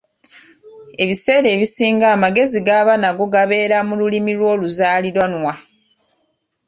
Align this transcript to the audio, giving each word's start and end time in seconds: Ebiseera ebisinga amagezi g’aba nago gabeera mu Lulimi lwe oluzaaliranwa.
Ebiseera 1.03 1.47
ebisinga 1.55 2.05
amagezi 2.15 2.57
g’aba 2.67 2.93
nago 3.01 3.25
gabeera 3.33 3.77
mu 3.87 3.93
Lulimi 3.99 4.33
lwe 4.37 4.47
oluzaaliranwa. 4.53 5.53